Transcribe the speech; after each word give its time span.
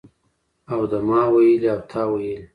او 0.71 0.81
د 0.91 0.93
ما 1.07 1.21
ویلي 1.33 1.67
او 1.73 1.79
تا 1.91 2.01
ویلي 2.11 2.39